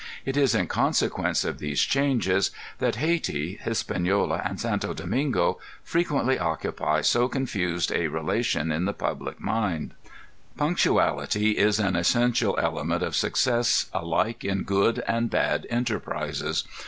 It 0.25 0.35
is 0.35 0.55
in 0.55 0.65
consequence 0.65 1.45
of 1.45 1.59
these 1.59 1.79
changes 1.81 2.49
that 2.79 2.95
Hayti, 2.95 3.59
Hispaniola, 3.61 4.41
and 4.43 4.59
St. 4.59 4.81
Domingo 4.95 5.59
frequently 5.83 6.39
occupy 6.39 7.01
so 7.01 7.27
confused 7.27 7.91
a 7.93 8.07
relation 8.07 8.71
in 8.71 8.85
the 8.85 8.95
public 8.95 9.39
mind. 9.39 9.93
Punctuality 10.57 11.51
is 11.51 11.77
an 11.77 11.95
essential 11.95 12.57
element 12.59 13.03
of 13.03 13.15
success 13.15 13.91
alike 13.93 14.43
in 14.43 14.63
good 14.63 15.03
and 15.07 15.29
bad 15.29 15.67
enterprises. 15.69 16.63